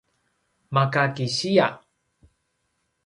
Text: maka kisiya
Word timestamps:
maka 0.75 1.03
kisiya 1.15 1.67